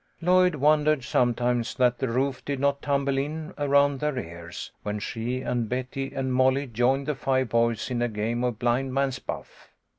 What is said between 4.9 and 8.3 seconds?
she and Betty and Molly joined the five boys in a